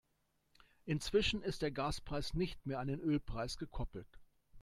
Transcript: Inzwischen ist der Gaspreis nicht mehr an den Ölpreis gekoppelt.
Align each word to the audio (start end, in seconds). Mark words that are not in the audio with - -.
Inzwischen 0.85 1.43
ist 1.43 1.61
der 1.61 1.69
Gaspreis 1.69 2.33
nicht 2.33 2.65
mehr 2.65 2.79
an 2.79 2.87
den 2.87 2.99
Ölpreis 3.01 3.57
gekoppelt. 3.59 4.07